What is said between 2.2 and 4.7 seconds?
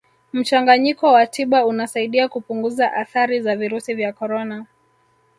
kupunguza athari za virusi vya corona